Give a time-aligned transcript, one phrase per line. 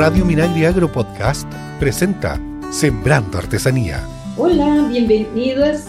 [0.00, 1.46] Radio Minagri Agro Podcast
[1.78, 4.02] presenta Sembrando Artesanía.
[4.38, 5.88] Hola, bienvenidas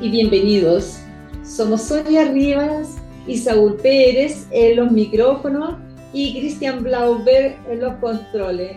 [0.00, 0.98] y bienvenidos.
[1.44, 2.96] Somos Sonia Rivas
[3.28, 5.76] y Saúl Pérez en los micrófonos
[6.12, 8.76] y Cristian Blauberg en los controles.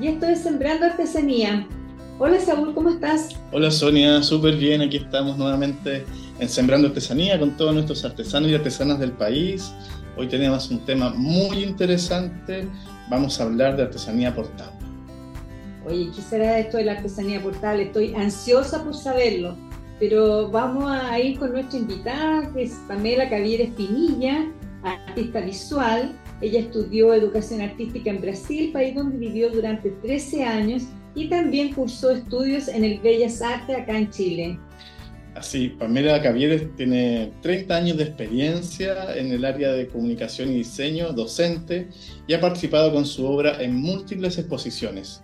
[0.00, 1.68] Y esto es Sembrando Artesanía.
[2.18, 3.28] Hola Saúl, ¿cómo estás?
[3.52, 4.82] Hola Sonia, súper bien.
[4.82, 6.04] Aquí estamos nuevamente
[6.40, 9.72] en Sembrando Artesanía con todos nuestros artesanos y artesanas del país.
[10.16, 12.66] Hoy tenemos un tema muy interesante.
[13.10, 14.78] Vamos a hablar de artesanía portable.
[15.84, 17.84] Oye, ¿qué será esto de la artesanía portable?
[17.84, 19.56] Estoy ansiosa por saberlo.
[19.98, 24.46] Pero vamos a ir con nuestra invitada, que es Pamela Cavier Espinilla,
[24.84, 26.12] artista visual.
[26.40, 30.84] Ella estudió educación artística en Brasil, país donde vivió durante 13 años,
[31.16, 34.58] y también cursó estudios en el Bellas Artes acá en Chile.
[35.40, 41.14] Así, Pamela Cavieres tiene 30 años de experiencia en el área de comunicación y diseño,
[41.14, 41.88] docente,
[42.26, 45.22] y ha participado con su obra en múltiples exposiciones.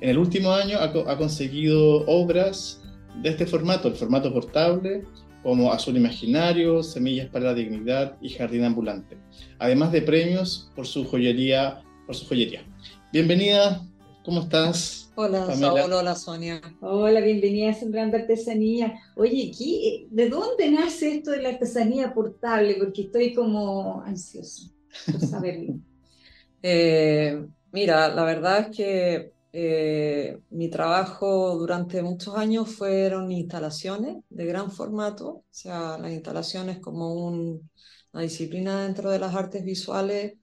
[0.00, 2.82] En el último año ha, conseguido obras
[3.22, 5.04] de este formato, el formato portable,
[5.44, 9.16] como Azul Imaginario, Semillas para la Dignidad y Jardín Ambulante,
[9.60, 11.84] además de premios por su joyería.
[12.04, 12.64] Por su joyería.
[13.12, 13.80] Bienvenida,
[14.24, 15.10] ¿cómo estás?
[15.14, 16.60] Hola, Saúl, hola Sonia.
[16.80, 18.98] Hola, bienvenida a Sembrando Artesanía.
[19.16, 22.76] Oye, ¿de dónde nace esto de la artesanía portable?
[22.78, 24.70] Porque estoy como ansiosa
[25.10, 25.74] por saberlo.
[26.62, 34.46] Eh, mira, la verdad es que eh, mi trabajo durante muchos años fueron instalaciones de
[34.46, 40.34] gran formato, o sea, las instalaciones como una disciplina dentro de las artes visuales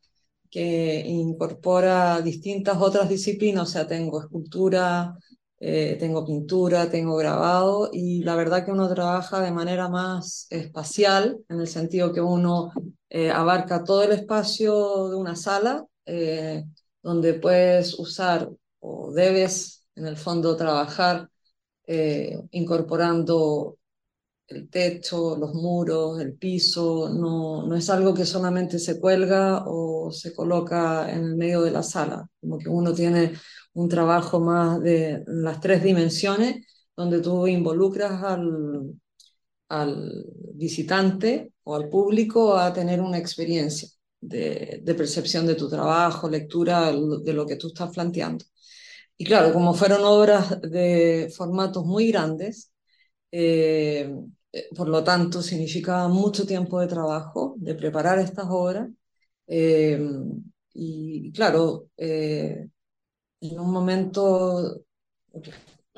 [0.50, 5.16] que incorpora distintas otras disciplinas, o sea, tengo escultura,
[5.60, 11.38] eh, tengo pintura, tengo grabado, y la verdad que uno trabaja de manera más espacial,
[11.50, 12.72] en el sentido que uno
[13.10, 16.64] eh, abarca todo el espacio de una sala, eh,
[17.04, 21.30] donde puedes usar o debes, en el fondo, trabajar
[22.52, 23.79] incorporando
[24.50, 30.12] el techo, los muros, el piso, no, no es algo que solamente se cuelga o
[30.12, 33.34] se coloca en el medio de la sala, como que uno tiene
[33.74, 36.66] un trabajo más de las tres dimensiones,
[36.96, 38.94] donde tú involucras al,
[39.70, 43.90] al visitante o al público a tener una experiencia
[44.22, 48.46] de, de percepción de tu trabajo, lectura de lo que tú estás planteando.
[49.18, 52.72] Y claro, como fueron obras de formatos muy grandes,
[53.32, 54.14] eh,
[54.76, 58.90] por lo tanto, significaba mucho tiempo de trabajo, de preparar estas obras.
[59.48, 60.00] Eh,
[60.74, 62.68] y claro, eh,
[63.42, 64.84] en un momento,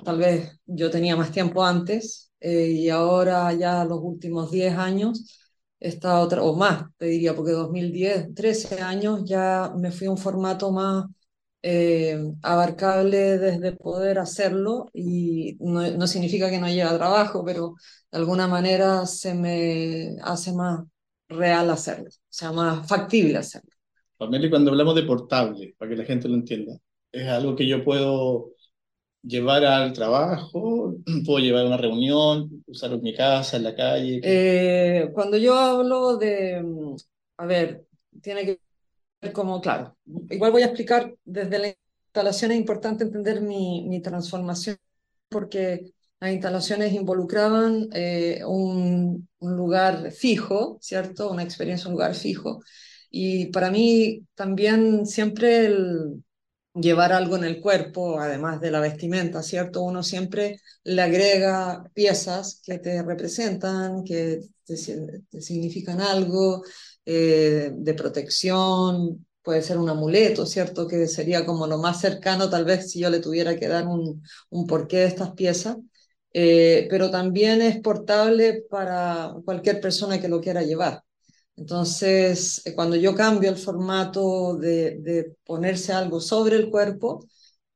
[0.03, 5.39] tal vez yo tenía más tiempo antes, y ahora ya los últimos 10 años,
[5.79, 10.17] esta otra, o más, te diría, porque 2010, 13 años, ya me fui a un
[10.17, 11.05] formato más
[12.41, 17.75] abarcable desde poder hacerlo y no, no, significa que no lleva trabajo, pero
[18.11, 20.83] de alguna manera se me hace más
[21.27, 23.69] real hacerlo, o sea, más factible hacerlo.
[24.17, 26.77] Pamela, cuando hablamos de portable, para que la gente lo entienda,
[27.11, 28.51] es algo que yo puedo
[29.23, 30.95] llevar al trabajo,
[31.25, 34.21] puedo llevar a una reunión, usarlo en mi casa, en la calle.
[34.23, 36.63] Eh, cuando yo hablo de,
[37.37, 37.85] a ver,
[38.21, 38.59] tiene que
[39.33, 39.97] como, claro,
[40.29, 41.75] igual voy a explicar desde la
[42.07, 44.77] instalación, es importante entender mi, mi transformación,
[45.29, 51.31] porque las instalaciones involucraban eh, un, lugar fijo, ¿cierto?
[51.31, 52.61] Una experiencia, un lugar fijo.
[53.09, 56.23] Y para mí también siempre el
[56.75, 59.81] llevar algo en el cuerpo, además de la vestimenta, ¿cierto?
[59.81, 66.63] Uno siempre le agrega piezas que te representan, que te, significan algo,
[67.05, 70.87] eh, de protección, puede ser un amuleto, ¿cierto?
[70.87, 74.23] Que sería como lo más cercano tal vez si yo le tuviera que dar un,
[74.49, 75.77] un porqué de estas piezas.
[76.33, 81.03] Eh, pero también es portable para cualquier persona que lo quiera llevar.
[81.57, 87.25] Entonces, eh, cuando yo cambio el formato de, de, ponerse algo sobre el cuerpo,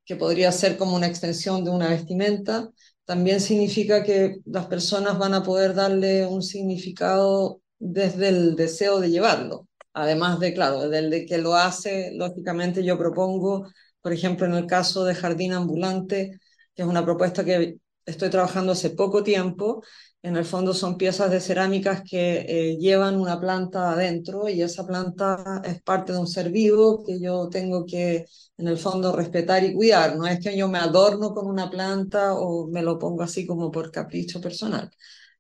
[0.06, 2.70] que podría ser como una extensión de una vestimenta,
[3.06, 9.10] también significa que las personas van a poder darle un significado desde el deseo de
[9.12, 9.68] llevarlo.
[9.94, 13.68] Además de, claro, desde el que lo hace, lógicamente yo propongo,
[14.02, 16.32] por ejemplo, en el caso de Jardín Ambulante,
[16.74, 19.82] que es una propuesta que estoy trabajando hace poco tiempo.
[20.22, 24.86] En el fondo son piezas de cerámicas que eh, llevan una planta adentro y esa
[24.86, 28.26] planta es parte de un ser vivo que yo tengo que,
[28.58, 30.18] en el fondo, respetar y cuidar.
[30.18, 33.72] No es que yo me adorno con una planta o me lo pongo así como
[33.72, 34.90] por capricho personal.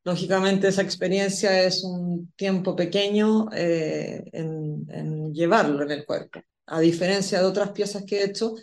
[0.05, 6.39] Lógicamente esa experiencia es un tiempo pequeño eh, en, llevarlo en el cuerpo.
[6.67, 8.53] a diferencia de otras piezas que he hecho,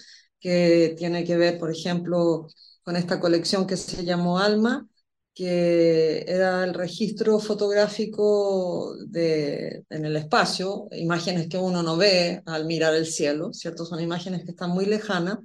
[0.40, 2.46] que tiene que ver, por ejemplo,
[2.84, 4.88] con esta colección que se llamó Alma,
[5.34, 12.66] que era el registro fotográfico de, en el espacio, imágenes que uno no ve al
[12.66, 13.84] mirar el cielo, ¿cierto?
[13.84, 15.38] Son imágenes que están muy lejanas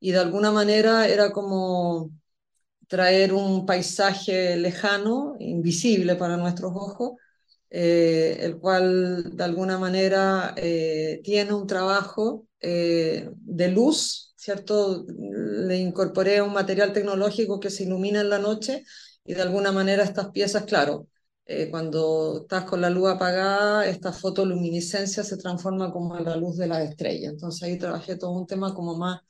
[0.00, 2.10] y de alguna manera era como
[2.86, 7.12] traer un paisaje lejano, invisible para nuestros ojos,
[7.70, 15.04] eh, el cual de alguna manera eh, tiene un trabajo eh, de luz, ¿cierto?
[15.08, 18.84] Le incorporé un material tecnológico que se ilumina en la noche
[19.24, 21.08] y de alguna manera estas piezas, claro,
[21.70, 26.66] cuando estás con la luz apagada, esta fotoluminiscencia se transforma como en la luz de
[26.66, 27.28] la estrella.
[27.30, 29.20] Entonces ahí trabajé todo un tema como más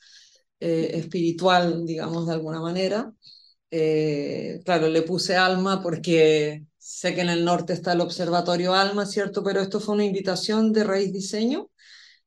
[0.59, 3.13] espiritual, digamos, de alguna manera.
[3.71, 9.07] Eh, claro, le puse alma porque sé que en el norte está el observatorio Alma,
[9.07, 9.43] ¿cierto?
[9.43, 11.71] Pero esto fue una invitación de Raíz Diseño,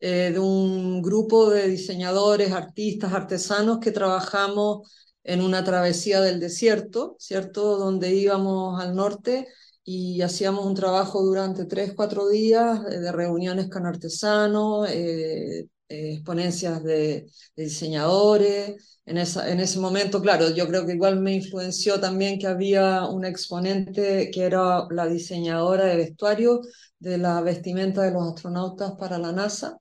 [0.02, 4.90] de un grupo de diseñadores, artistas, artesanos que trabajamos
[5.24, 7.78] en una travesía del desierto, ¿cierto?
[7.78, 9.48] Donde íbamos al norte
[9.84, 16.14] y hacíamos un trabajo durante tres, cuatro días eh, de reuniones con artesanos, eh, eh,
[16.14, 19.00] exponencias de, diseñadores.
[19.06, 23.06] En, esa, en ese momento, claro, yo creo que igual me influenció también que había
[23.08, 26.62] una exponente que era la diseñadora de vestuario
[27.00, 29.80] de la vestimenta de los astronautas para la NASA.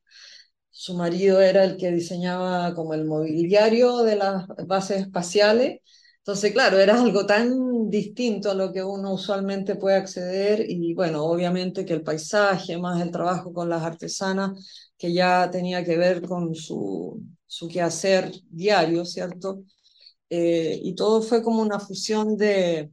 [0.71, 5.81] Su marido era el que diseñaba como el mobiliario de las bases espaciales.
[6.19, 11.25] Entonces, claro, era algo tan distinto a lo que uno usualmente puede acceder y bueno,
[11.25, 16.23] obviamente que el paisaje, más el trabajo con las artesanas, que ya tenía que ver
[16.23, 19.65] con su, su quehacer diario, ¿cierto?
[20.31, 22.91] Eh, y todo fue como una fusión de,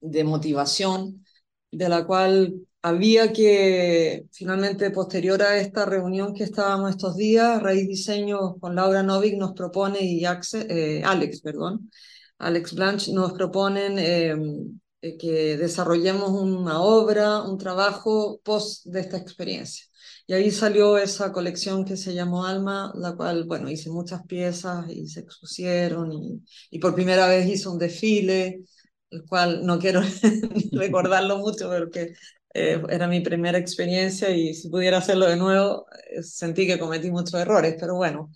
[0.00, 1.24] de motivación,
[1.70, 7.88] de la cual había que, finalmente, posterior a esta reunión que estábamos estos días, Raíz
[7.88, 11.90] Diseño con Laura Novik nos propone, y eh, Alex, perdón,
[12.38, 19.16] Alex Blanche nos proponen em, eh, que desarrollemos una obra, un trabajo post de esta
[19.16, 19.84] experiencia.
[20.26, 24.88] Y ahí salió esa colección que se llamó Alma, la cual, bueno, hice muchas piezas
[24.90, 28.64] y se expusieron y, y por primera vez hice un desfile,
[29.10, 30.02] el cual no quiero
[30.72, 32.14] recordarlo mucho porque
[32.58, 37.10] eh, era mi primera experiencia y si pudiera hacerlo de nuevo, eh, sentí que cometí
[37.10, 38.30] muchos errores, pero bueno,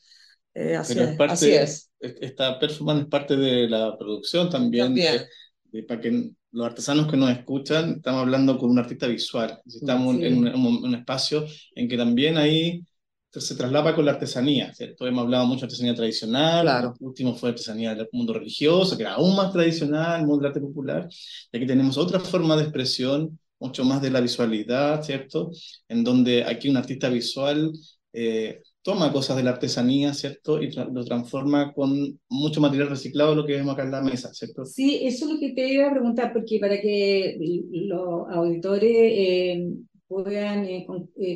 [0.53, 4.95] eh, así, es, así, es, Esta performance es parte de la producción también.
[5.89, 9.61] para que los artesanos que nos escuchan, estamos hablando con un artista visual.
[9.67, 12.85] Estamos en, un, espacio en que también ahí
[13.33, 15.07] se traslapa con la artesanía, ¿cierto?
[15.07, 16.95] Hemos hablado mucho de artesanía tradicional, claro.
[16.99, 20.49] el último fue artesanía del mundo religioso, que era aún más tradicional, el mundo del
[20.49, 21.09] arte popular,
[21.53, 25.53] y aquí tenemos otra forma de expresión mucho más de la visualidad, ¿cierto?
[25.87, 27.73] En donde aquí un artista visual
[28.13, 30.63] eh, toma cosas de la artesanía, ¿cierto?
[30.63, 34.65] Y lo transforma con mucho material reciclado, lo que vemos acá en la mesa, ¿cierto?
[34.65, 37.37] Sí, eso es lo que te iba a preguntar, porque para que
[37.71, 39.69] los auditores eh,
[40.07, 40.87] puedan eh,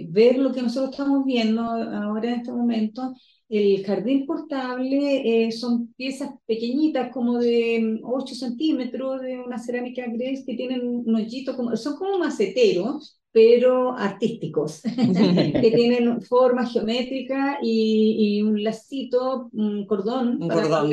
[0.08, 3.14] ver lo que nosotros estamos viendo ahora en este momento,
[3.48, 10.06] el jardín portable eh, son piezas pequeñitas, como de 8 mm, centímetros, de una cerámica
[10.06, 14.80] gres que tienen un hoyito, como, son como maceteros, pero artísticos,
[15.60, 20.92] que tienen forma geométrica y, un lacito, un cordón, para cordón,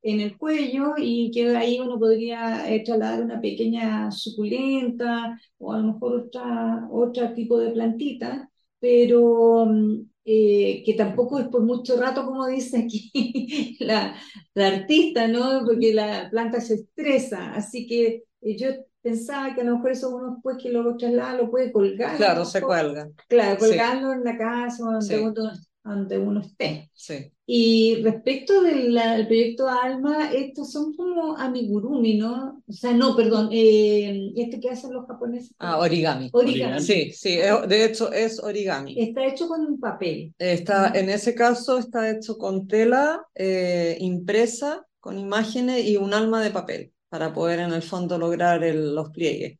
[0.00, 5.92] en el cuello y que ahí uno podría trasladar una pequeña suculenta o a lo
[5.92, 12.24] mejor otra, otro tipo de plantita, pero mm, eh, que tampoco es por mucho rato,
[12.24, 14.16] como dice aquí la,
[14.54, 15.66] la, artista, ¿no?
[15.66, 18.68] Porque la planta se estresa, así que eh, yo
[19.02, 22.16] pensaba que a lo mejor eso uno después que lo traslada lo puede colgar.
[22.16, 23.10] Claro, se cuelga.
[23.28, 25.50] Claro, colgarlo en la casa donde, uno,
[25.84, 26.90] donde uno esté.
[26.94, 27.32] Sí.
[27.44, 28.94] Y respecto del,
[29.26, 32.62] proyecto Alma, estos son como amigurumi, ¿no?
[32.66, 35.52] O sea, no, perdón, eh, este que hacen los japoneses.
[35.58, 36.30] Ah, origami.
[36.32, 36.80] Origami.
[36.80, 38.98] Sí, sí, de hecho es origami.
[38.98, 40.32] Está hecho con un papel.
[40.38, 46.40] Está, en ese caso está hecho con tela eh, impresa, con imágenes y un alma
[46.42, 49.58] de papel, para poder en el fondo lograr el, los pliegues,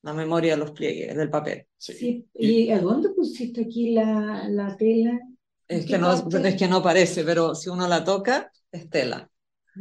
[0.00, 1.66] la memoria de los pliegues del papel.
[1.76, 2.26] Sí.
[2.32, 5.20] ¿Y a dónde pusiste aquí la, la tela?
[5.68, 9.28] Es que, no, es que no parece, pero si uno la toca, es tela.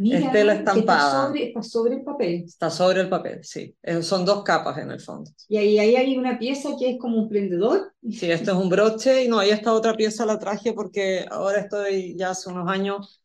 [0.04, 1.32] es tela estampada.
[1.34, 2.44] Está sobre, el papel.
[2.46, 3.74] Está sobre el papel, sí.
[4.02, 5.32] son dos capas en el fondo.
[5.48, 7.94] Y ahí, ahí hay una pieza que es como un prendedor.
[8.02, 11.62] Sí, este es un broche y no, ahí esta otra pieza la traje porque ahora
[11.62, 13.23] estoy ya hace unos años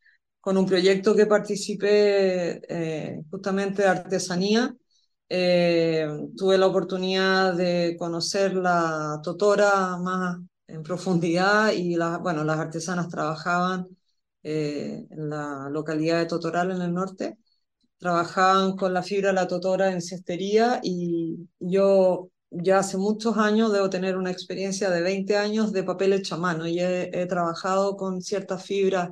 [0.49, 4.75] con un proyecto que participé eh, justamente de artesanía.
[5.29, 12.59] Eh, tuve la oportunidad de conocer la totora más en profundidad y las, bueno, las
[12.59, 13.89] artesanas trabajaban
[14.43, 17.37] eh, en la localidad de Totoral en el norte,
[17.99, 23.71] trabajaban con la fibra de la totora en cestería y yo ya hace muchos años
[23.71, 27.99] debo tener una experiencia de 20 años de papel hecho a mano y he, trabajado
[27.99, 29.11] con ciertas fibras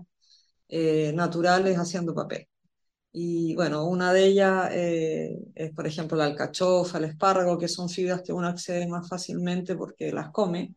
[0.68, 2.48] eh, naturales haciendo papel.
[3.12, 7.88] Y bueno, una de ellas eh, es, por ejemplo, la alcachofa, el espárrago, que son
[7.88, 10.74] fibras que uno accede más fácilmente porque las come.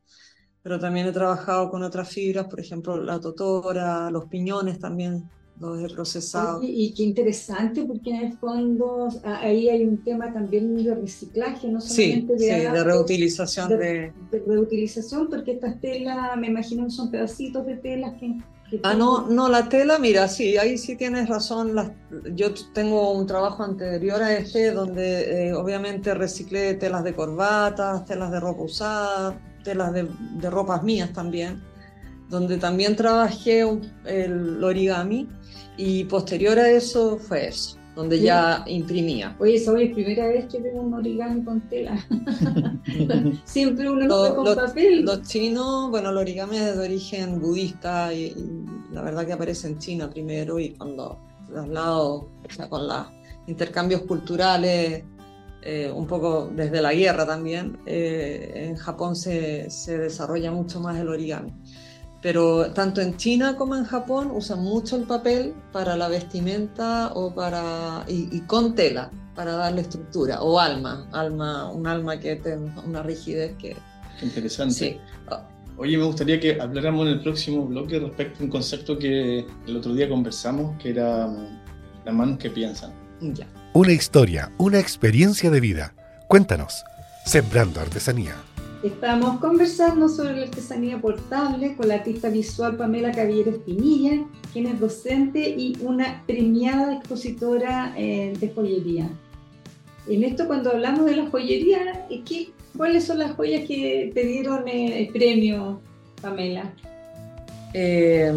[0.62, 5.29] Pero también he trabajado con otras fibras, por ejemplo, la totora, los piñones también
[5.60, 6.62] los he procesado.
[6.63, 11.82] y qué interesante, porque en el fondo ahí hay un tema también de reciclaje, no
[11.82, 13.70] solamente de, sí, de reutilización.
[13.70, 18.38] De, de, reutilización, porque estas telas, me imagino, son pedacitos de telas que
[18.84, 21.74] Ah, no, no, la tela, mira, sí, ahí sí tienes razón.
[22.36, 28.32] yo tengo un trabajo anterior a este donde eh, obviamente reciclé telas de corbatas, telas
[28.32, 31.63] de ropa usada, telas de, ropas mías también,
[32.30, 33.66] donde también trabajé
[34.06, 35.28] el origami
[35.79, 39.36] y posterior a eso fue eso donde ya imprimía.
[39.39, 41.98] Oye, esa es la primera vez que veo un origami con tela.
[43.43, 45.01] Siempre uno lo, ve con papel.
[45.01, 48.33] Los chinos, bueno, el origami es de origen budista y,
[48.91, 51.17] la verdad que aparece en China primero y cuando
[51.48, 53.07] traslado, o sea, con los
[53.48, 55.03] intercambios culturales,
[55.62, 60.98] eh, un poco desde la guerra también, eh, en Japón se, se desarrolla mucho más
[60.98, 61.53] el origami
[62.21, 67.33] pero tanto en China como en Japón usan mucho el papel para la vestimenta o
[67.33, 73.01] para y, con tela para darle estructura o alma, alma, un alma que tenga una
[73.03, 73.77] rigidez que
[74.21, 74.73] interesante.
[74.73, 74.97] Sí.
[75.77, 79.77] Oye, me gustaría que habláramos en el próximo bloque respecto a un concepto que el
[79.77, 81.59] otro día conversamos, que era mm,
[82.03, 82.91] las manos que piensan.
[83.21, 83.47] Ya.
[83.71, 85.93] Una historia, una experiencia de vida.
[86.27, 86.83] Cuéntanos,
[87.25, 88.35] Sembrando Artesanía.
[88.83, 94.79] Estamos conversando sobre la artesanía portable con la artista visual Pamela Cavieres Pinilla, quien es
[94.79, 99.09] docente y una premiada expositora eh, de joyería.
[100.07, 104.65] En esto, cuando hablamos de la joyería, ¿qué, ¿cuáles son las joyas que te dieron
[104.69, 105.81] eh, el premio,
[106.21, 106.74] Pamela?
[107.74, 108.33] Eh,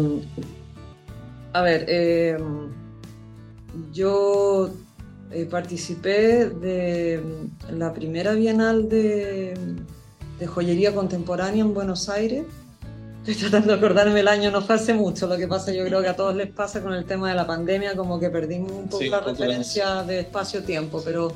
[1.53, 2.37] a ver,
[3.93, 4.71] yo
[5.49, 7.21] participé de
[7.71, 9.53] la primera bienal de
[10.39, 12.45] de joyería contemporánea en Buenos Aires.
[13.25, 16.01] Estoy tratando de acordarme el año, no fue hace mucho, lo que pasa yo creo
[16.01, 18.89] que a todos les pasa con el tema de la pandemia, como que perdimos un
[18.89, 21.31] poco la referencia de espacio-tiempo, pero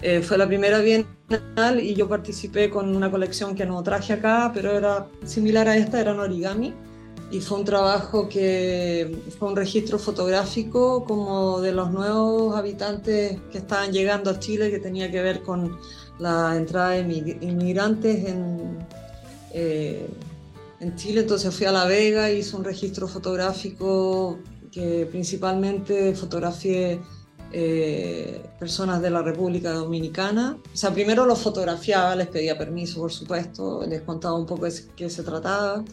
[0.00, 4.52] eh, fue la primera bienal y yo participé con una colección que no traje acá,
[4.54, 6.72] pero era similar a esta, era un origami,
[7.30, 13.58] y fue un trabajo que fue un registro fotográfico como de los nuevos habitantes que
[13.58, 15.78] estaban llegando a Chile, que tenía que ver con
[16.18, 18.78] la entrada de inmigrantes en,
[19.52, 20.08] eh,
[20.80, 24.38] en Chile, entonces fui a La Vega, hice un registro fotográfico
[24.70, 27.00] que principalmente fotografié
[27.52, 30.58] eh, personas de la República Dominicana.
[30.72, 34.72] O sea, primero los fotografiaba, les pedía permiso, por supuesto, les contaba un poco de
[34.96, 35.84] qué se trataba.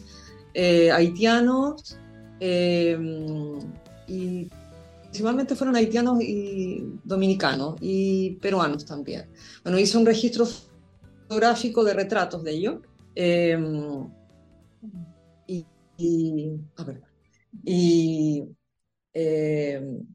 [0.52, 1.98] Eh, haitianos
[2.38, 4.48] y
[5.16, 9.30] principalmente fueron haitianos y dominicanos y peruanos también.
[9.64, 12.80] Bueno, hice un registro fotográfico de retratos de ellos.
[13.14, 14.10] Em,
[15.46, 17.02] y, a ver,
[17.64, 18.44] y
[19.14, 20.06] em,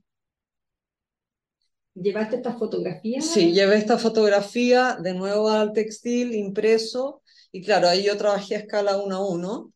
[1.95, 3.21] ¿Llevaste esta fotografía?
[3.21, 8.59] Sí, llevé esta fotografía de nuevo al textil impreso y claro, ahí yo trabajé a
[8.59, 9.73] escala 1 a 1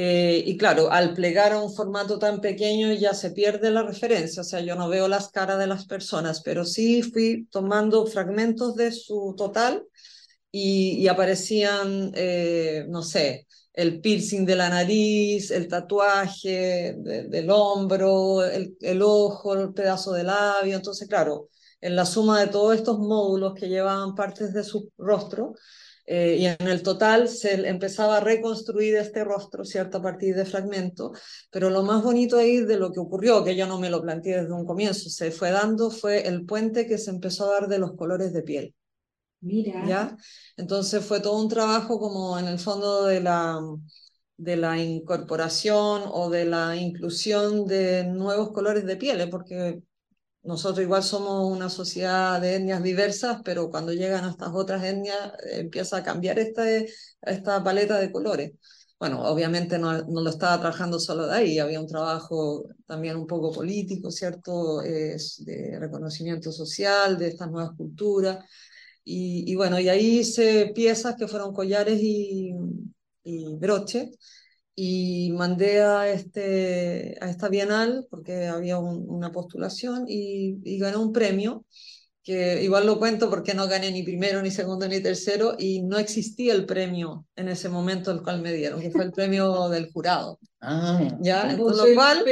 [0.00, 4.42] eh, y claro, al plegar a un formato tan pequeño ya se pierde la referencia,
[4.42, 8.76] o sea, yo no veo las caras de las personas, pero sí fui tomando fragmentos
[8.76, 9.84] de su total
[10.52, 18.76] y, aparecían, eh, no sé, el piercing de la nariz, el tatuaje del hombro, el,
[18.80, 20.76] el, ojo, el pedazo de labio.
[20.76, 21.48] Entonces, claro,
[21.80, 25.54] en la suma de todos estos módulos que llevaban partes de su rostro,
[26.10, 29.98] eh, y en el total se empezaba a reconstruir este rostro, ¿cierto?
[29.98, 31.18] A partir de fragmentos,
[31.50, 34.40] pero lo más bonito ahí de lo que ocurrió, que yo no me lo planteé
[34.40, 37.78] desde un comienzo, se fue dando, fue el puente que se empezó a dar de
[37.78, 38.74] los colores de piel.
[39.40, 39.84] Mira.
[39.86, 40.16] ¿Ya?
[40.56, 43.60] Entonces fue todo un trabajo como en el fondo de la,
[44.38, 49.26] de la incorporación o de la inclusión de nuevos colores de piel, ¿eh?
[49.26, 49.82] porque
[50.48, 55.18] nosotros igual somos una sociedad de etnias diversas, pero cuando llegan a estas otras etnias
[55.44, 56.64] eh, empieza a cambiar esta,
[57.20, 58.52] esta paleta de colores.
[58.98, 63.26] Bueno, obviamente no, no, lo estaba trabajando solo de ahí, había un trabajo también un
[63.26, 64.82] poco político, ¿cierto?
[64.82, 68.38] Es de reconocimiento social de estas nuevas culturas.
[69.04, 72.54] Y, y, bueno, y ahí hice piezas que fueron collares y,
[73.22, 74.12] y broche
[74.80, 81.12] y mandé a, este, a esta bienal porque había una postulación y, y gané un
[81.12, 81.64] premio
[82.28, 85.96] que igual lo cuento porque no gané ni primero, ni segundo, ni tercero, y no
[85.96, 89.90] existía el premio en ese momento el cual me dieron, que fue el premio del
[89.90, 90.38] jurado.
[90.60, 91.50] Ah, ¿Ya?
[91.54, 92.26] lo, cual,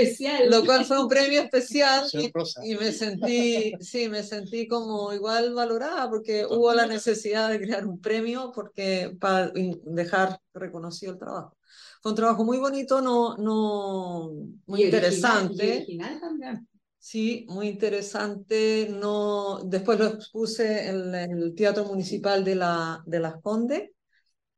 [0.50, 6.10] lo cual fue un premio especial y, me sentí, sí, me sentí como igual valorada
[6.10, 11.56] porque hubo la necesidad de crear un premio porque para dejar reconocido el trabajo.
[12.02, 14.30] Fue un trabajo muy bonito, no, no,
[14.66, 15.78] muy interesante.
[15.78, 16.68] Original, también.
[17.08, 18.88] Sí, muy interesante.
[18.90, 23.90] No, después lo expuse en, el Teatro Municipal de, la, de Las Condes,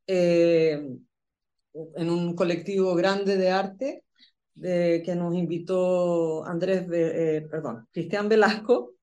[0.07, 0.81] eh,
[1.97, 4.05] en un colectivo grande de arte
[4.55, 8.95] de, que nos invitó Andrés, eh, perdón, Cristian Velasco,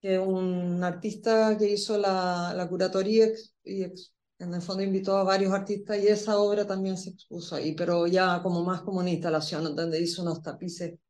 [0.00, 3.26] que es un artista que hizo la, la curatoría
[3.64, 7.74] y en el fondo invitó a varios artistas y esa obra también se expuso ahí,
[7.74, 11.00] pero ya como más como una instalación, donde hizo unos tapices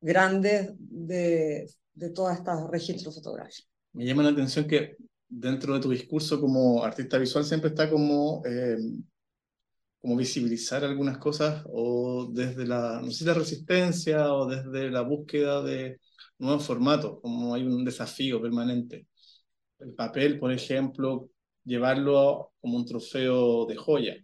[0.00, 3.70] grandes de, de todas estas registros fotográficos.
[3.92, 4.96] Me llama la atención que
[5.28, 8.76] dentro de tu discurso como artista visual siempre está como, eh,
[10.00, 15.62] como visibilizar algunas cosas o desde la, no sé, la resistencia o desde la búsqueda
[15.62, 16.00] de
[16.38, 19.08] nuevos formatos, como hay un desafío permanente.
[19.78, 21.30] El papel, por ejemplo,
[21.64, 24.16] llevarlo como un trofeo de joya,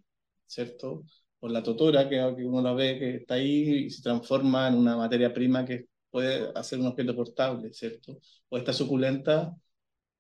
[0.47, 1.05] ¿cierto?
[1.43, 4.97] Por la totora, que, uno la ve que está ahí y se transforma en una
[4.97, 8.21] materia prima que puede hacer un objeto portable, ¿cierto?
[8.49, 9.53] O esta suculenta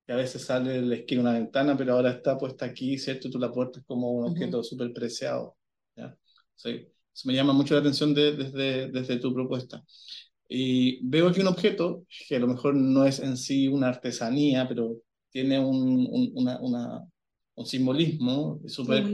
[0.05, 2.99] que a veces sale de la esquina de una ventana, pero ahora está puesta aquí,
[2.99, 3.31] ¿cierto?
[3.31, 5.57] Tú la puertas como un objeto súper preciado.
[5.95, 6.12] ¿ya?
[6.57, 9.81] Sí, eso me llama mucho la atención desde, desde tu propuesta.
[10.49, 14.67] Y veo aquí un objeto que a lo mejor no es en sí una artesanía,
[14.67, 14.97] pero
[15.31, 17.09] tiene un, un, una, una,
[17.55, 19.05] un simbolismo súper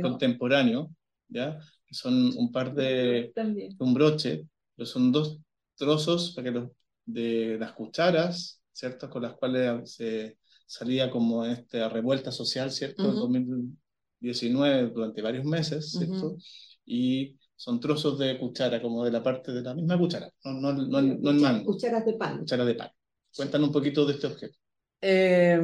[0.00, 0.88] contemporáneo,
[1.28, 1.58] ¿ya?
[1.86, 3.32] Que son un par de...
[3.78, 5.38] un broche, pero son dos
[5.76, 6.70] trozos para que los,
[7.04, 9.10] de las cucharas, ¿cierto?
[9.10, 13.04] Con las cuales se salía como esta revuelta social, ¿cierto?
[13.04, 16.36] En 2019, durante varios meses, ¿cierto?
[16.84, 20.72] Y son trozos de cuchara, como de la parte de la misma cuchara, no, no,
[20.72, 21.72] no, no el mango.
[21.72, 22.38] Cucharas de pan.
[22.40, 22.90] Cucharas de pan.
[23.34, 24.58] Cuéntanos un poquito de este objeto.
[25.00, 25.60] Eh,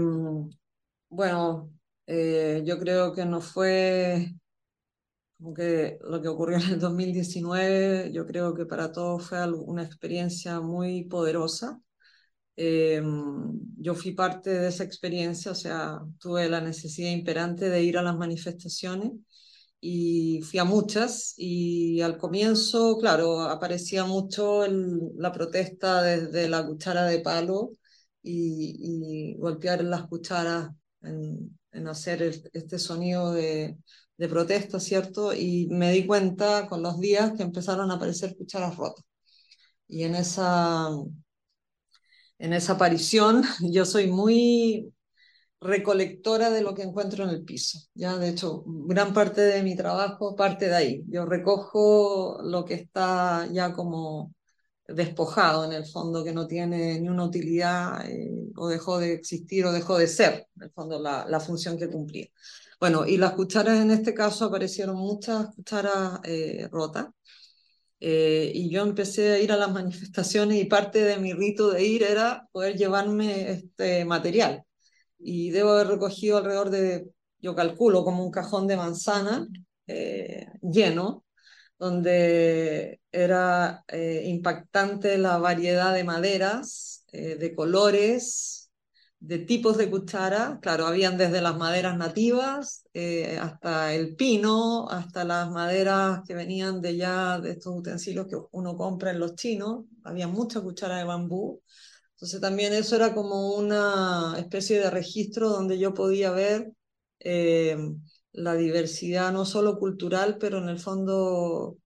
[1.09, 1.73] bueno,
[2.07, 4.35] eh, yo creo que no fue
[5.41, 9.83] como que lo que ocurrió en el 2019, yo creo que para todos fue una
[9.85, 11.81] experiencia muy poderosa.
[12.57, 17.99] Em, yo fui parte de esa experiencia, o sea, tuve la necesidad imperante de ir
[17.99, 19.13] a las manifestaciones
[19.81, 24.67] y fui a muchas y al comienzo, claro, aparecía mucho
[25.17, 27.73] la protesta desde la cuchara de palo
[28.23, 30.71] y, golpear las cucharas
[31.03, 32.23] en, en hacer
[32.53, 33.79] este sonido de,
[34.21, 35.33] de protesta, ¿cierto?
[35.35, 39.05] Y me di cuenta con los días que empezaron a aparecer cucharas rotas.
[39.89, 40.91] Y en esa,
[42.39, 44.93] en esa aparición yo soy muy
[45.61, 47.79] recolectora de lo que encuentro en el piso.
[47.95, 51.05] Ya, de hecho, gran parte de mi trabajo parte de ahí.
[51.09, 54.35] Yo recojo lo que está ya como
[54.89, 59.65] despojado en el fondo, que no tiene ni una utilidad eh, o dejó de existir
[59.67, 62.29] o dejó de ser, en el fondo, la, la función que cumplía.
[62.81, 67.09] Bueno, y las cucharas en este caso aparecieron muchas cucharas eh, rotas.
[68.01, 71.85] Eh, y yo empecé a ir a las manifestaciones y parte de mi rito de
[71.85, 74.65] ir era poder llevarme este material.
[75.19, 79.47] Y debo haber recogido alrededor de, yo calculo, como un cajón de manzana
[79.87, 81.25] eh, lleno,
[81.79, 83.85] donde era
[84.25, 88.60] impactante la variedad de maderas, de colores,
[89.21, 95.25] de tipos de cuchara, claro, habían desde las maderas nativas eh, hasta el pino, hasta
[95.25, 99.85] las maderas que venían de ya de estos utensilios que uno compra en los chinos,
[100.05, 101.63] había mucha cuchara de bambú.
[102.13, 106.73] Entonces también eso era como una especie de registro donde yo podía ver
[107.21, 107.77] eh,
[108.33, 111.77] la diversidad no solo cultural, pero en el fondo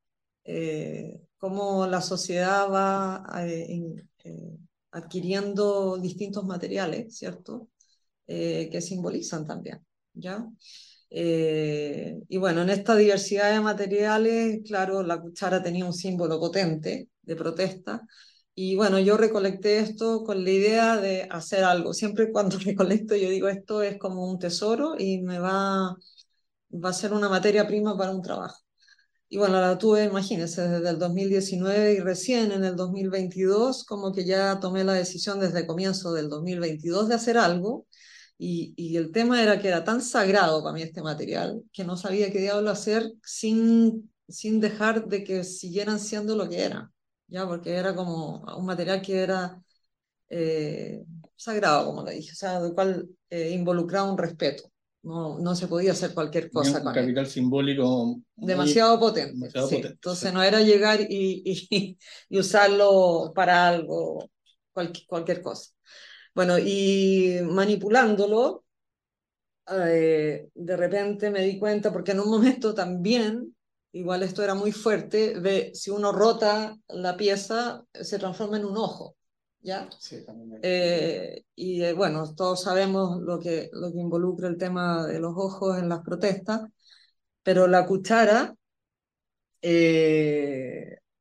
[0.44, 3.24] eh, cómo la sociedad va
[4.94, 7.68] adquiriendo distintos materiales, ¿cierto?
[8.26, 10.46] Eh, que simbolizan también, ¿ya?
[11.10, 17.08] Eh, y bueno, en esta diversidad de materiales, claro, la cuchara tenía un símbolo potente
[17.22, 18.02] de protesta.
[18.54, 21.92] Y bueno, yo recolecté esto con la idea de hacer algo.
[21.94, 25.96] Siempre cuando recolecto yo digo esto es como un tesoro y me va,
[26.84, 28.63] va a ser una materia prima para un trabajo.
[29.28, 34.24] Y bueno, la tuve, imagínense, desde el 2019 y recién en el 2022, como que
[34.24, 37.86] ya tomé la decisión desde el comienzo del 2022 de hacer algo.
[38.38, 41.96] Y, y, el tema era que era tan sagrado para mí este material que no
[41.96, 46.92] sabía qué diablo hacer sin, sin dejar de que siguieran siendo lo que eran,
[47.28, 47.46] ¿ya?
[47.46, 49.62] Porque era como un material que era
[50.28, 51.04] eh,
[51.36, 54.70] sagrado, como le dije, o sea, del cual eh, involucraba un respeto.
[55.04, 56.82] No, no se podía hacer cualquier cosa.
[56.82, 58.20] Un capital simbólico.
[58.36, 59.50] Demasiado potente.
[59.86, 61.98] Entonces no era llegar y, y,
[62.38, 64.30] usarlo para algo,
[64.72, 65.70] cualquier, cualquier cosa.
[66.34, 68.64] Bueno, y manipulándolo,
[69.70, 73.54] eh, de repente me di cuenta, porque en un momento también,
[73.92, 78.78] igual esto era muy fuerte, ve, si uno rota la pieza, se transforma en un
[78.78, 79.16] ojo.
[79.64, 79.88] ¿Ya?
[79.98, 80.60] Sí, también.
[80.62, 85.32] Eh, y eh, bueno, todos sabemos lo que, lo que involucra el tema de los
[85.36, 86.62] ojos en las protestas,
[87.42, 88.54] pero la cuchara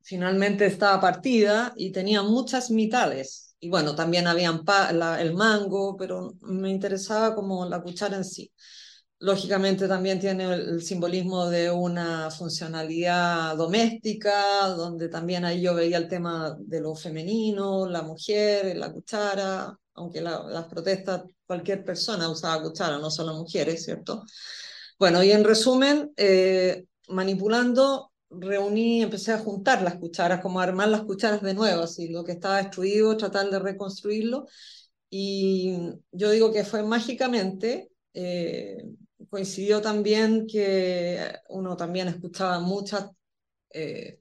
[0.02, 4.50] finalmente estaba partida y tenía muchas mitades y bueno, también había
[5.22, 8.52] el mango, pero me interesaba como la cuchara en sí.
[9.24, 16.10] Lógicamente también tiene el, simbolismo de una funcionalidad doméstica, donde también ahí yo veía el
[16.10, 22.98] tema de lo femenino, la mujer, la cuchara, aunque las protestas cualquier persona usaba cuchara,
[22.98, 24.26] no solo mujeres, ¿cierto?
[25.00, 31.04] Bueno, y en resumen, eh, manipulando reuní, empecé a juntar las cucharas, como armar las
[31.04, 34.48] cucharas de nuevo, así lo que estaba destruido, tratar de reconstruirlo.
[35.10, 35.78] Y
[36.12, 38.84] yo digo que fue mágicamente, eh,
[39.30, 43.10] coincidió también que uno también escuchaba muchas
[43.70, 44.20] eh,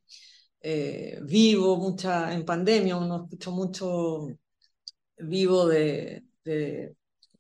[0.61, 4.29] eh, vivo, mucha en pandemia, uno escuchó mucho
[5.19, 6.97] vivo de, de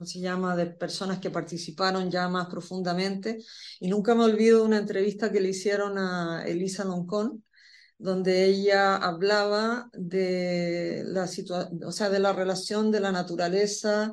[0.07, 3.39] se llama?, de personas que participaron ya más profundamente.
[3.81, 7.45] Y nunca me olvido de una entrevista que le hicieron a Elisa Loncón,
[7.99, 11.29] donde ella hablaba de la,
[11.87, 14.13] o sea, de la relación de la naturaleza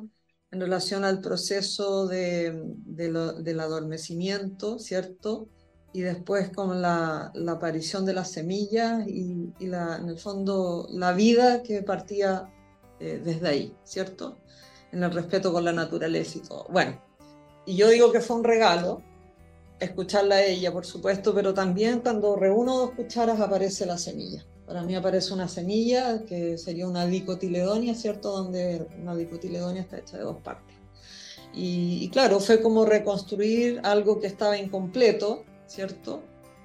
[0.52, 5.48] en relación al proceso de, del adormecimiento, ¿cierto?
[5.92, 11.82] Y después con la, aparición de las semillas y, en el fondo la vida que
[11.82, 12.50] partía
[12.98, 14.36] eh, desde ahí, ¿cierto?
[14.92, 16.66] en el respeto con la naturaleza y todo.
[16.70, 17.00] Bueno,
[17.66, 19.02] y yo digo que fue un regalo
[19.78, 24.44] escucharla a ella, por supuesto, pero también cuando reúno dos cucharas aparece la semilla.
[24.70, 28.30] Para mí aparece una semilla que sería una dicotiledonia, ¿cierto?
[28.30, 30.76] Donde una dicotiledonia está hecha de dos partes.
[31.52, 36.22] Y, claro, fue como reconstruir algo que estaba incompleto, ¿cierto?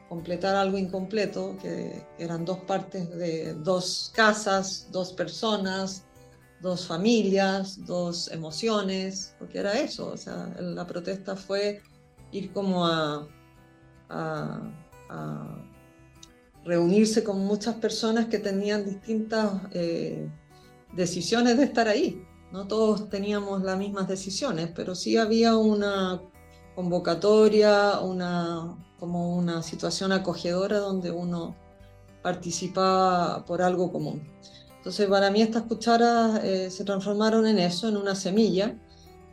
[0.07, 6.03] Completar algo incompleto, que eran dos partes de dos casas, dos personas,
[6.61, 11.81] dos familias, dos emociones, porque era eso, o sea, la protesta fue
[12.31, 13.27] ir como a,
[16.65, 20.27] reunirse con muchas personas que tenían distintas eh,
[20.93, 22.25] decisiones de estar ahí.
[22.51, 26.21] No todos teníamos las mismas decisiones, pero sí había una
[26.75, 31.55] convocatoria, una, como una situación acogedora donde uno
[32.21, 34.23] participaba por algo común.
[34.77, 38.75] Entonces, para mí estas cucharas eh, se transformaron en eso, en una semilla.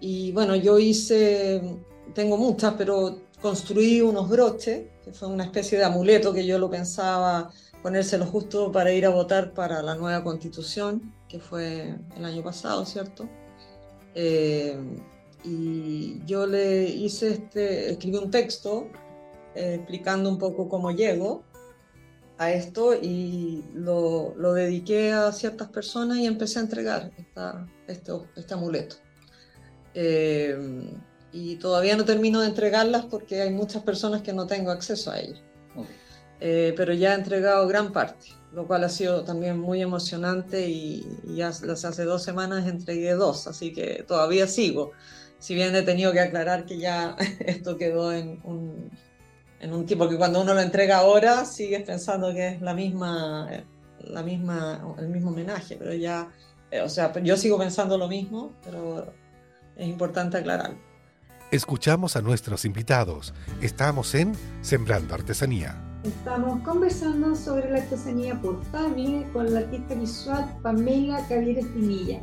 [0.00, 1.78] Y bueno, yo hice,
[2.14, 6.70] tengo muchas, pero construí unos broches, que fue una especie de amuleto que yo lo
[6.70, 7.50] pensaba
[7.82, 12.86] ponérselo justo para ir a votar para la nueva constitución, que fue el año pasado,
[12.86, 13.28] ¿cierto?
[14.14, 14.78] Eh,
[15.44, 18.86] y yo le hice este, escribí un texto
[19.56, 21.42] eh, explicando un poco cómo llego
[22.38, 28.12] a esto y lo, lo, dediqué a ciertas personas y empecé a entregar esta, este,
[28.36, 28.96] este amuleto.
[29.94, 30.56] Eh,
[31.32, 35.18] y todavía no termino de entregarlas porque hay muchas personas que no tengo acceso a
[35.18, 35.40] ellas.
[36.40, 41.06] Eh, pero ya he entregado gran parte, lo cual ha sido también muy emocionante y,
[41.36, 44.90] ya hace dos semanas entregué dos, así que todavía sigo.
[45.38, 47.16] Si bien he tenido que aclarar que ya
[47.46, 48.90] esto quedó en un,
[49.60, 53.48] en un tiempo que cuando uno lo entrega ahora sigues pensando que es la misma,
[54.00, 56.28] la misma, el mismo homenaje, pero ya,
[56.70, 59.12] eh, o sea, yo sigo pensando lo mismo, pero
[59.76, 60.91] es importante aclararlo.
[61.52, 63.34] Escuchamos a nuestros invitados.
[63.60, 65.78] Estamos en Sembrando Artesanía.
[66.02, 72.22] Estamos conversando sobre la artesanía portable con la artista visual Pamela Javier Pinilla.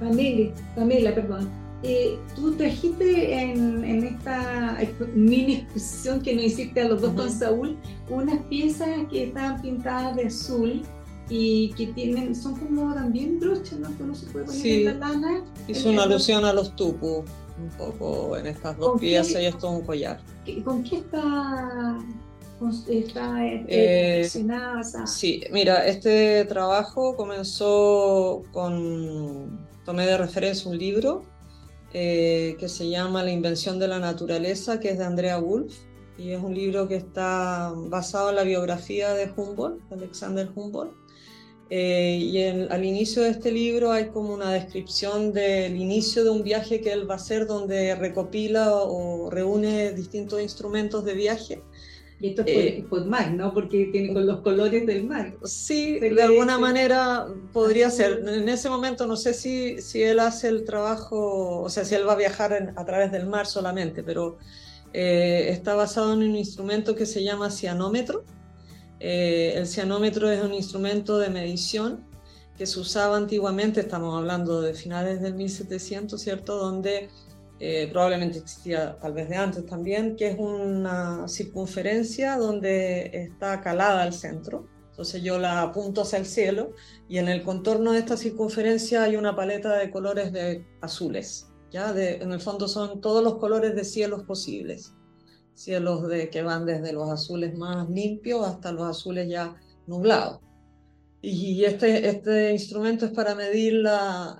[0.00, 1.48] Pamela, Pamela, perdón.
[1.84, 4.76] Eh, tú trajiste en, esta
[5.14, 7.78] mini exposición que nos hiciste a los dos con Saúl
[8.10, 10.82] unas piezas que estaban pintadas de azul
[11.28, 13.96] y que tienen, son como también broches, ¿no?
[13.96, 15.44] Que uno se puede poner en la lana.
[15.68, 17.24] Hizo una alusión a los tupus,
[17.58, 20.20] un poco en estas dos piezas y esto es un collar.
[20.64, 21.98] ¿Con qué está
[22.88, 24.28] está eh,
[25.06, 31.22] Sí, mira, este trabajo comenzó con, tomé de referencia un libro
[31.92, 35.74] eh, que se llama La invención de la naturaleza, que es de Andrea Wolf,
[36.16, 41.03] y es un libro que está basado en la biografía de Humboldt, Alexander Humboldt.
[41.76, 46.44] Eh, y al inicio de este libro hay como una descripción del inicio de un
[46.44, 51.62] viaje que él va a hacer donde recopila o reúne distintos instrumentos de viaje
[52.20, 53.52] y esto es por, eh, mar, ¿no?
[53.52, 55.34] Porque tiene con los colores del mar.
[55.42, 58.22] Sí, de alguna manera podría ser.
[58.26, 62.06] En ese momento no sé si, si él hace el trabajo, o sea, si él
[62.08, 64.38] va a viajar a través del mar solamente, pero
[64.92, 68.24] eh, está basado en un instrumento que se llama cianómetro.
[69.06, 72.06] Eh, el cianómetro es un instrumento de medición
[72.56, 76.56] que se usaba antiguamente, estamos hablando de finales del 1700, ¿cierto?
[76.56, 77.10] Donde
[77.60, 84.04] eh, probablemente existía tal vez de antes también, que es una circunferencia donde está calada
[84.04, 84.66] al centro.
[84.88, 86.72] Entonces yo la apunto hacia el cielo
[87.06, 91.48] y en el contorno de esta circunferencia hay una paleta de colores de azules.
[91.70, 91.92] ¿ya?
[91.92, 94.94] De, en el fondo son todos los colores de cielos posibles.
[95.54, 100.40] Cielos de, que van desde los azules más limpios hasta los azules ya nublados.
[101.26, 104.36] Y este, este instrumento es para medir la,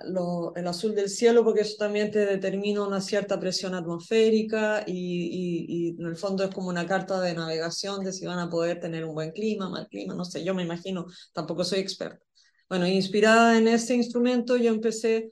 [0.55, 4.93] el azul del cielo porque eso también te determina una cierta presión atmosférica y,
[5.67, 8.79] y, en el fondo es como una carta de navegación de si van a poder
[8.79, 12.23] tener un buen clima, mal clima, no sé, yo me imagino, tampoco soy experta.
[12.69, 15.31] Bueno, inspirada en este instrumento yo empecé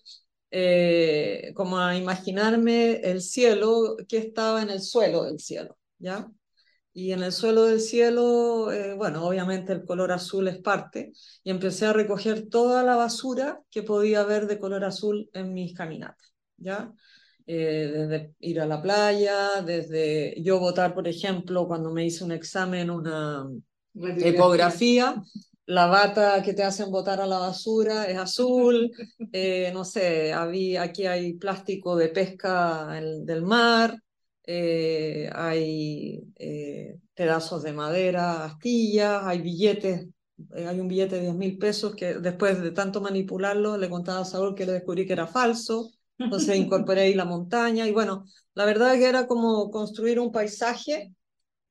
[0.56, 6.30] eh, como a imaginarme el cielo que estaba en el suelo del cielo, ¿ya?
[6.94, 11.12] Y en el suelo del cielo, eh, bueno, obviamente el color azul es parte,
[11.44, 15.74] y empecé a recoger toda la basura que podía haber de color azul en mis
[15.74, 16.94] caminatas, ¿ya?
[17.48, 22.32] Eh, desde ir a la playa, desde yo votar, por ejemplo, cuando me hice un
[22.32, 23.50] examen, una
[23.96, 25.16] ecografía,
[25.66, 28.92] la bata que te hacen botar a la basura es azul,
[29.32, 33.98] eh, no sé, había, aquí hay plástico de pesca del mar,
[34.46, 40.08] eh, hay eh, pedazos de madera, astillas, hay billetes,
[40.54, 44.26] hay un billete de 10 mil pesos que después de tanto manipularlo le contaba a
[44.26, 48.66] Saúl que le descubrí que era falso, entonces incorporé ahí la montaña y bueno, la
[48.66, 51.14] verdad es que era como construir un paisaje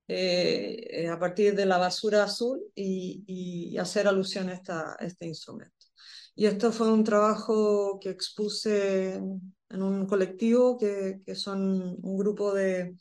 [0.09, 5.87] a partir de la basura azul y, hacer alusión a, este instrumento.
[6.35, 12.97] Y esto fue un trabajo que expuse en un colectivo que, son un grupo de...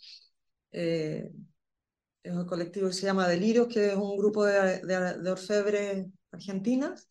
[0.71, 1.29] Eh,
[2.23, 4.81] es un colectivo que se llama Delirios, que es un grupo de,
[5.29, 7.09] orfebres argentinas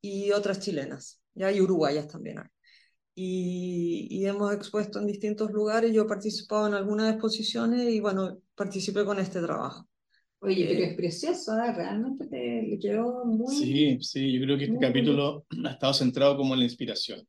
[0.00, 2.42] y otras chilenas, ya hay uruguayas también.
[3.14, 8.40] Y, y, hemos expuesto en distintos lugares, yo he participado en algunas exposiciones y bueno,
[8.54, 9.88] participé con este trabajo.
[10.44, 11.72] Oye, pero eh, es precioso, ¿eh?
[11.72, 13.54] realmente te quedó muy...
[13.54, 17.26] Sí, sí, yo creo que este capítulo ha estado centrado como en la inspiración.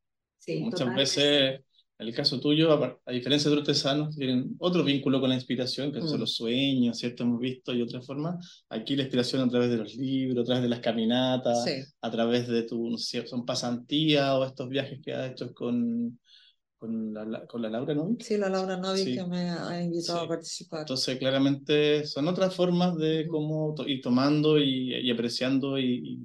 [0.60, 1.62] Muchas veces,
[1.98, 5.94] en el caso tuyo, a, diferencia de otros artesanos, tienen otro vínculo con la inspiración,
[5.94, 6.20] que son mm.
[6.20, 7.24] los sueños, ¿cierto?
[7.24, 8.38] Hemos visto y otra forma.
[8.70, 11.66] Aquí la inspiración a través de los libros, a través de las caminatas,
[12.02, 16.20] a través de tu, no sé, son pasantías o estos viajes que has hecho con,
[16.86, 18.18] con la, con la Laura Novi.
[18.20, 20.82] Sí, la Laura Novi que me ha invitado a participar.
[20.82, 26.20] Entonces, claramente son otras formas de cómo ir tomando y, y apreciando y,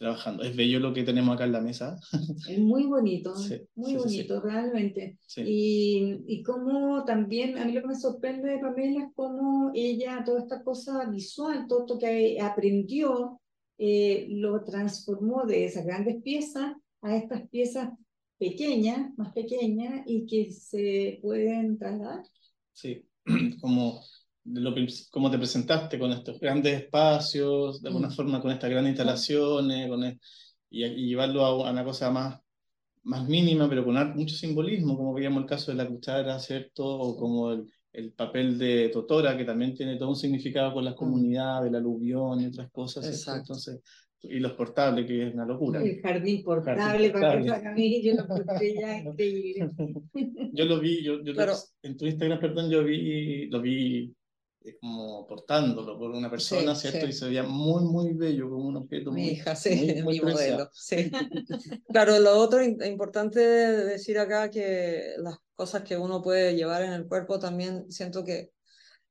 [0.00, 0.42] trabajando.
[0.42, 2.00] Es bello lo que tenemos acá en la mesa.
[2.48, 3.34] Es muy bonito,
[3.74, 5.18] muy bonito, realmente.
[5.36, 10.22] Y, y como también, a mí lo que me sorprende de Pamela es cómo ella,
[10.24, 13.40] toda esta cosa visual, todo esto que aprendió,
[13.76, 17.90] eh, lo transformó de esas grandes piezas a estas piezas
[18.40, 22.24] pequeñas, más pequeñas, y que se pueden trasladar.
[22.72, 23.06] Sí,
[23.60, 24.02] como
[24.44, 24.74] lo,
[25.10, 28.12] cómo te presentaste con estos grandes espacios, de alguna mm.
[28.12, 30.18] forma con estas grandes instalaciones, con
[30.70, 32.40] y, llevarlo a, una cosa más,
[33.02, 36.86] más mínima, pero con mucho simbolismo, como veíamos el caso de la cuchara, ¿cierto?
[36.86, 40.94] O como el, el papel de Totora, que también tiene todo un significado con las
[40.94, 40.98] mm.
[40.98, 43.06] comunidades, el aluvión y otras cosas.
[43.06, 43.52] Exacto.
[43.52, 43.80] Entonces,
[44.22, 45.82] y los portables, que es una locura.
[45.82, 47.42] El jardín portable, para
[47.74, 49.70] que yo lo encontré ya increíble.
[50.52, 51.32] yo lo vi, yo, yo
[51.82, 54.14] en tu Instagram, perdón, yo vi, lo vi
[54.78, 57.06] como portándolo por una persona, ¿cierto?
[57.06, 60.68] Y se veía muy, muy bello, como un objeto mi muy, hija, sí, mi modelo,
[60.72, 61.10] sí.
[61.88, 67.06] claro, lo otro importante decir acá que las cosas que uno puede llevar en el
[67.06, 68.50] cuerpo también siento que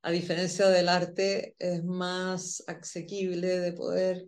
[0.04, 4.28] a diferencia del arte es más asequible de poder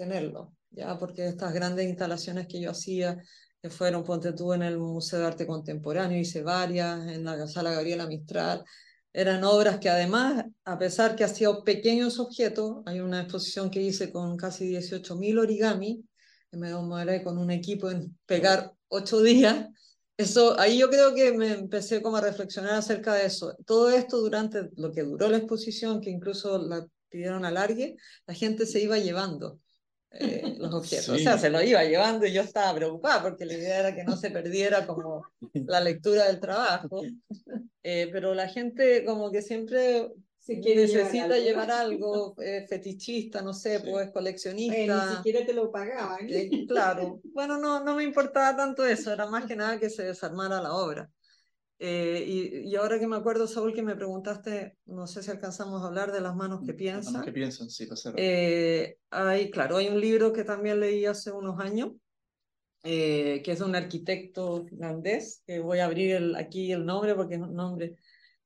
[0.00, 3.18] tenerlo, ya porque estas grandes instalaciones que yo hacía
[3.62, 7.72] que fueron, ponte tú, en el Museo de Arte Contemporáneo, hice varias, en la Sala
[7.72, 8.64] Gabriela Mistral,
[9.12, 14.10] eran obras que además, a pesar que hacía pequeños objetos, hay una exposición que hice
[14.10, 16.02] con casi 18.000 origami,
[16.50, 19.68] que me demoré con un equipo en pegar ocho días,
[20.16, 23.54] Eso, ahí yo creo que me empecé como a reflexionar acerca de eso.
[23.66, 28.64] Todo esto durante lo que duró la exposición, que incluso la pidieron alargue, la gente
[28.66, 29.60] se iba llevando
[30.12, 31.08] eh, los objetos.
[31.08, 34.04] O sea, se lo iba llevando y yo estaba preocupada porque la idea era que
[34.04, 37.02] no se perdiera como la lectura del trabajo.
[37.82, 40.10] Eh, pero la gente como que siempre
[40.58, 45.10] necesita llevar algo, eh, fetichista, no sé, pues coleccionista.
[45.10, 46.26] ni siquiera te lo pagaban.
[46.28, 47.20] Eh, claro.
[47.32, 50.74] Bueno, no, no me importaba tanto eso, era más que nada que se desarmara la
[50.74, 51.10] obra.
[51.82, 55.82] Eh, y, y, ahora que me acuerdo, Saúl, que me preguntaste, no sé si alcanzamos
[55.82, 57.04] a hablar de las manos que piensan.
[57.04, 61.32] Las manos que piensan, sí, eh, hay, claro, hay un libro que también leí hace
[61.32, 61.92] unos años,
[62.82, 67.36] que es de un arquitecto finlandés, que voy a abrir el, aquí el nombre porque
[67.36, 67.96] es un nombre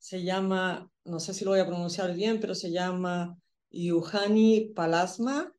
[0.05, 3.38] se llama, no sé si lo voy a pronunciar bien, pero se llama
[3.70, 5.51] Yuhani Palasma.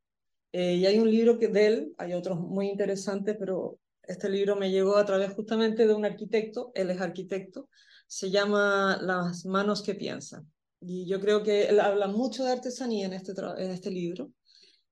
[0.52, 4.56] Eh, y hay un libro que de él, hay otros muy interesantes, pero este libro
[4.56, 7.70] me llegó a través justamente de un arquitecto, él es arquitecto,
[8.08, 10.52] se llama Las manos que piensan.
[10.82, 14.32] Y yo creo que él habla mucho de artesanía en este, en este libro.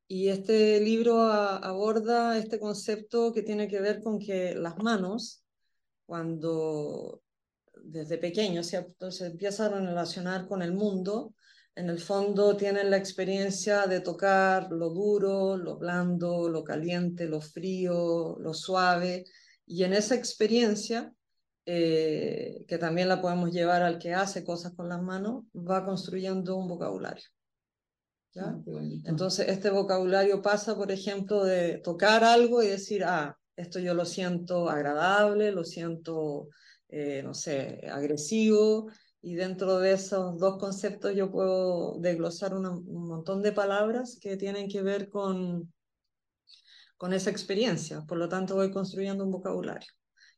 [0.07, 5.43] Y este libro aborda este concepto que tiene que ver con que las manos,
[6.05, 7.21] cuando
[7.83, 9.11] desde pequeños, ¿cierto?
[9.11, 11.33] se empiezan a relacionar con el mundo,
[11.75, 17.41] en el fondo tienen la experiencia de tocar lo duro, lo blando, lo caliente, lo
[17.41, 19.25] frío, lo suave,
[19.65, 21.13] y en esa experiencia,
[21.65, 26.57] eh, que también la podemos llevar al que hace cosas con las manos, va construyendo
[26.57, 27.25] un vocabulario.
[28.33, 28.43] ¿ya?
[28.47, 28.61] Ah,
[29.05, 34.05] Entonces, este vocabulario pasa, por ejemplo, de tocar algo y decir, ah, esto yo lo
[34.05, 36.49] siento agradable, lo siento
[36.95, 38.87] eh, no sé, agresivo,
[39.23, 44.67] y dentro de esos dos conceptos yo puedo desglosar un montón de palabras que tienen
[44.67, 45.73] que ver con,
[46.97, 49.87] con esa experiencia, por lo tanto voy construyendo un vocabulario.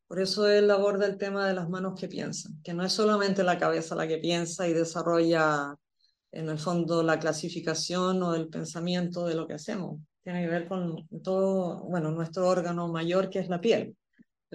[0.08, 3.44] Por eso él aborda el tema de las manos que piensan, que no es solamente
[3.44, 5.76] la cabeza la que piensa y desarrolla
[6.32, 10.00] en el fondo la clasificación o el pensamiento de lo que hacemos.
[10.24, 13.98] Tiene que ver con todo, bueno, nuestro órgano mayor que es la piel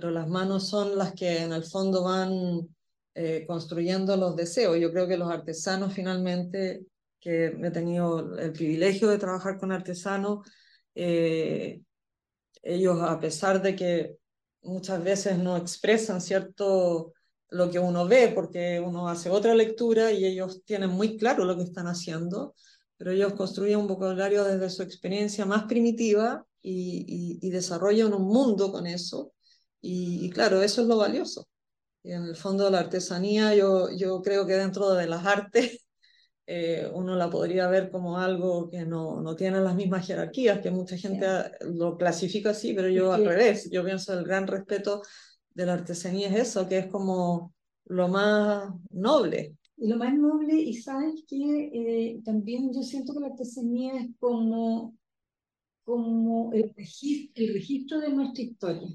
[0.00, 2.68] pero las manos son las que en el fondo van
[3.14, 4.78] eh, construyendo los deseos.
[4.78, 6.86] Yo creo que los artesanos finalmente,
[7.20, 10.48] que he tenido el privilegio de trabajar con artesanos,
[10.94, 11.80] eh,
[12.62, 14.16] ellos a pesar de que
[14.62, 17.12] muchas veces no expresan cierto
[17.48, 21.56] lo que uno ve porque uno hace otra lectura y ellos tienen muy claro lo
[21.56, 22.54] que están haciendo,
[22.96, 28.22] pero ellos construyen un vocabulario desde su experiencia más primitiva y, y, y desarrollan un
[28.22, 29.32] mundo con eso
[29.80, 31.48] y, claro, eso es lo valioso.
[32.02, 35.86] Y en el fondo de la artesanía, yo, yo creo que dentro de las artes
[36.46, 40.70] eh, uno la podría ver como algo que no, no tiene las mismas jerarquías, que
[40.70, 41.26] mucha gente
[41.60, 45.02] lo clasifica así, pero yo al revés, yo pienso el gran respeto
[45.54, 49.56] de la artesanía es eso, que es como lo más noble.
[49.76, 54.08] Y lo más noble, y sabes que eh, también yo siento que la artesanía es
[54.18, 54.96] como,
[55.84, 58.88] como el, registro, el registro de nuestra historia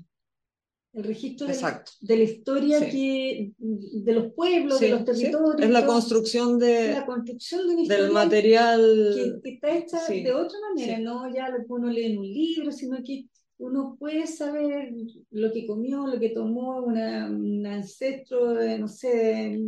[0.96, 1.58] el registro de,
[2.02, 5.60] de, la historia que, de los pueblos, de los territorios.
[5.60, 9.42] Es la construcción, de, la construcción de del material.
[9.44, 12.72] Que, está hecha de otra manera, no ya lo que uno lee en un libro,
[12.72, 13.26] sino que
[13.58, 14.94] uno puede saber
[15.32, 19.60] lo que comió, lo que tomó una, un ancestro de, no sé,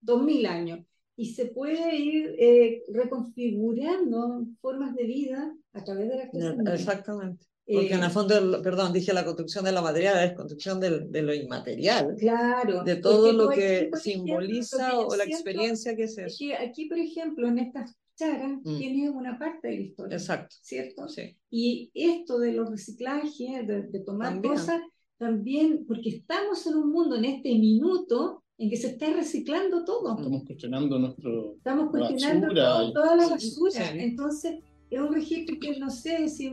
[0.00, 0.80] dos mil años.
[1.14, 6.74] Y se puede ir eh, reconfigurando formas de vida a través de la artesanía.
[6.74, 7.49] Exactamente.
[7.72, 11.06] Porque en el eh, fondo, perdón, dije la construcción de la material, es construcción de,
[11.06, 12.16] de lo inmaterial.
[12.18, 12.82] Claro.
[12.82, 16.44] De todo lo que simboliza o la experiencia que es eso.
[16.60, 18.78] Aquí, por ejemplo, en estas charas mm.
[18.78, 20.16] tiene una parte de la historia.
[20.16, 20.56] Exacto.
[20.62, 21.08] ¿Cierto?
[21.08, 21.36] Sí.
[21.50, 24.80] Y esto de los reciclajes, de, tomar cosas,
[25.18, 30.16] también, porque estamos en un mundo en este minuto en que se está reciclando todo.
[30.16, 31.54] Estamos cuestionando nuestro.
[31.56, 32.48] Estamos cuestionando
[32.92, 33.90] toda la basura.
[33.94, 36.50] Entonces es un registro que no sé si,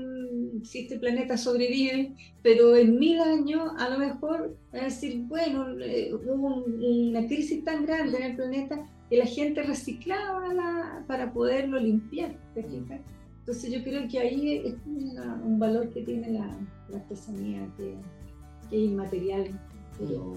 [0.63, 5.77] si, este planeta sobrevive, pero en mil años a lo mejor va a decir, bueno,
[5.79, 11.31] eh, hubo una crisis tan grande en el planeta que la gente reciclaba la, para
[11.31, 13.01] poderlo limpiar, ¿te fijas?
[13.39, 16.57] Entonces yo creo que ahí es un valor que tiene la,
[16.93, 17.95] artesanía, que,
[18.69, 19.59] que, es inmaterial,
[19.97, 20.33] pero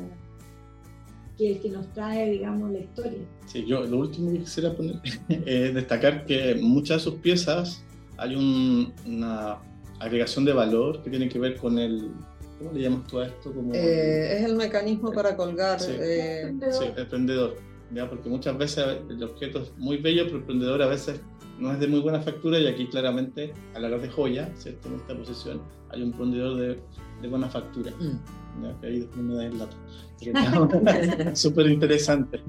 [1.36, 3.20] que es que nos trae, digamos, la historia.
[3.46, 7.82] Sí, yo lo último que quisiera poner es destacar que muchas de sus piezas
[8.20, 9.58] hay una
[10.01, 12.11] agregación de valor que tiene que ver con el...
[12.59, 13.53] ¿Cómo le llamas tú a esto?
[13.53, 15.80] Como eh, es el mecanismo para colgar.
[15.80, 17.57] Sí, eh, sí el prendedor.
[17.94, 18.09] ¿ya?
[18.09, 21.20] Porque muchas veces el objeto es muy bello, pero el prendedor a veces
[21.59, 24.88] no es de muy buena factura y aquí claramente, a la hora de joya, ¿cierto?
[24.88, 26.78] En esta posición hay un fundidor de,
[27.22, 27.92] de buena factura.
[27.98, 28.64] Mm.
[28.64, 28.80] ¿ya?
[28.80, 29.76] Que ahí después me da el dato.
[31.34, 32.42] Súper interesante.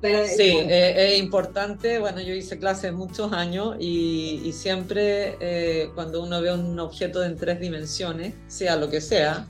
[0.00, 1.98] Sí, eh, es importante.
[1.98, 7.24] Bueno, yo hice clases muchos años y, y siempre eh, cuando uno ve un objeto
[7.24, 9.46] en tres dimensiones, sea lo que sea,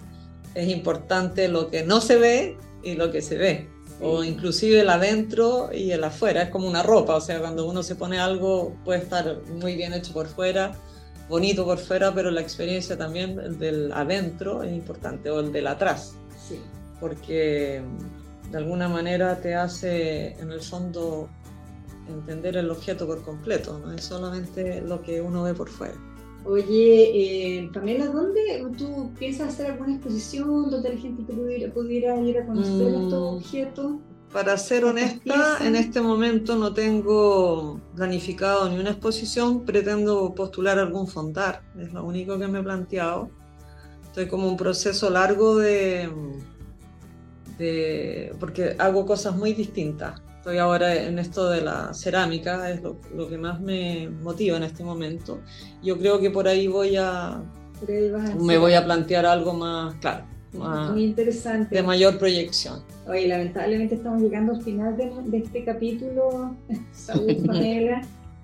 [0.55, 4.91] es importante lo que no se ve y lo que se ve o inclusive el
[4.91, 8.77] adentro y el afuera, es como una ropa, o sea, cuando uno se pone algo
[8.85, 10.73] puede estar muy bien hecho por fuera,
[11.29, 16.15] bonito por fuera, pero la experiencia también del adentro es importante, o el del atrás,
[16.49, 16.61] sí.
[17.01, 17.83] porque
[18.51, 21.29] de alguna manera te hace en el fondo
[22.09, 25.95] entender el objeto por completo, no es solamente lo que uno ve por fuera.
[26.45, 32.39] Oye, eh, Pamela, ¿dónde tú piensas hacer alguna exposición donde la gente pudiera, pudiera ir
[32.39, 33.37] a conocer estos mm.
[33.37, 33.93] objetos?
[34.33, 41.07] Para ser honesta, en este momento no tengo planificado ni una exposición, pretendo postular algún
[41.07, 43.31] fondar, es lo único que me he planteado.
[44.05, 46.11] Estoy como un proceso largo de,
[47.59, 53.29] de porque hago cosas muy distintas estoy ahora en esto de la cerámica, es lo,
[53.29, 55.41] que más me motiva en este momento.
[55.83, 57.43] Yo creo que por ahí voy a,
[58.41, 61.75] me voy a plantear algo más, claro, muy interesante.
[61.75, 62.83] De mayor proyección.
[63.07, 66.57] Oye, lamentablemente estamos llegando al final de, este capítulo,
[66.93, 68.01] Salud Panela.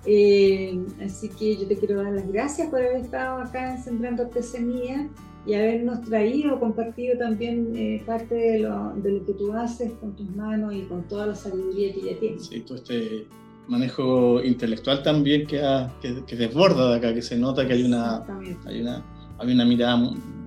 [0.06, 4.24] Eh, así que yo te quiero dar las gracias por haber estado acá en Sembrando
[4.24, 5.08] Artesanía
[5.46, 10.16] y habernos traído, compartido también eh, parte de lo, de lo, que tú haces con
[10.16, 12.46] tus manos y con toda la sabiduría que ya tienes.
[12.46, 13.26] Sí, todo este
[13.68, 15.60] manejo intelectual también que,
[16.26, 18.24] que, desborda de acá, que se nota que hay una,
[18.66, 19.04] hay una,
[19.38, 19.96] hay una mirada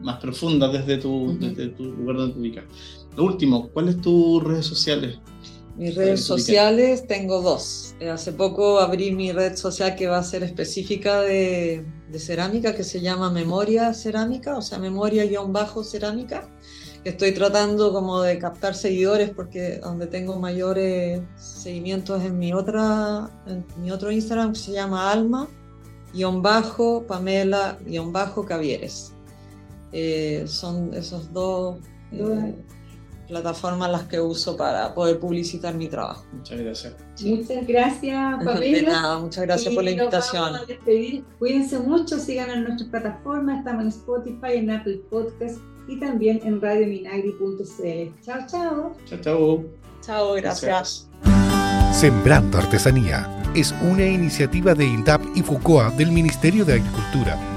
[0.02, 2.66] más profunda desde tu, desde tu lugar donde te ubicas.
[3.16, 5.20] Lo último, ¿cuáles tus redes sociales?
[5.76, 7.96] Mis redes sociales tengo dos.
[8.00, 11.86] Eh, hace poco abrí mi red social que va a ser específica de,
[12.16, 16.50] cerámica, que se llama Memoria Cerámica, o sea, memoria-cerámica.
[17.04, 23.66] Estoy tratando como de captar seguidores porque donde tengo mayores seguimientos en mi, otra, en
[23.82, 25.48] mi otro Instagram que se llama Alma,
[26.42, 27.78] bajo, Pamela,
[28.08, 29.14] bajo, Cavieres.
[29.92, 31.78] Eh, son esos dos.
[32.12, 32.56] Eh,
[33.28, 36.26] plataformas las que uso para poder publicitar mi trabajo.
[36.34, 36.96] Muchas gracias.
[37.24, 38.60] Muchas gracias, Pamela.
[38.60, 40.54] De nada, muchas gracias por la invitación.
[41.40, 45.58] Cuídense mucho, sigan en nuestras plataformas, estamos en Spotify, en Apple Podcast
[45.88, 48.22] y también en radiominagri.cl.
[48.24, 48.96] Chao, chao.
[49.06, 49.66] Chao, chao.
[50.02, 51.10] Chao, gracias.
[51.92, 57.57] Sembrando Artesanía es una iniciativa de INDAP y FUCOA del Ministerio de Agricultura.